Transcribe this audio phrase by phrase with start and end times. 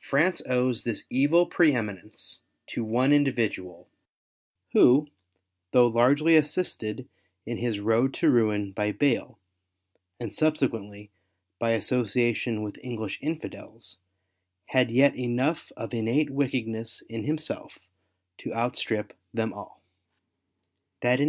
[0.00, 3.88] France owes this evil pre eminence to one individual,
[4.74, 5.08] who,
[5.72, 7.08] though largely assisted
[7.46, 9.38] in his road to ruin by Bayle,
[10.20, 11.10] and subsequently
[11.58, 13.96] by association with English Infidels,
[14.66, 17.78] had yet enough of innate Avicked ness in himself
[18.36, 19.80] to outstrip them all.
[21.00, 21.22] That